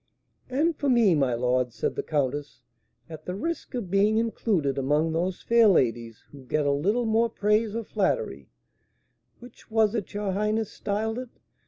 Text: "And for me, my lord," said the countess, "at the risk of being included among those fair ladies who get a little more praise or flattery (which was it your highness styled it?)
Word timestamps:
"And 0.49 0.75
for 0.75 0.89
me, 0.89 1.13
my 1.13 1.35
lord," 1.35 1.71
said 1.71 1.93
the 1.95 2.01
countess, 2.01 2.63
"at 3.07 3.25
the 3.27 3.35
risk 3.35 3.75
of 3.75 3.91
being 3.91 4.17
included 4.17 4.79
among 4.79 5.11
those 5.11 5.43
fair 5.43 5.67
ladies 5.67 6.23
who 6.31 6.43
get 6.43 6.65
a 6.65 6.71
little 6.71 7.05
more 7.05 7.29
praise 7.29 7.75
or 7.75 7.83
flattery 7.83 8.49
(which 9.37 9.69
was 9.69 9.93
it 9.93 10.15
your 10.15 10.31
highness 10.31 10.71
styled 10.71 11.19
it?) 11.19 11.29